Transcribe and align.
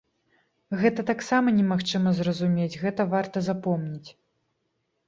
Гэта 0.81 1.05
таксама 1.11 1.53
немагчыма 1.59 2.15
зразумець, 2.21 2.69
гэта 2.87 3.01
варта 3.13 3.37
запомніць. 3.51 4.09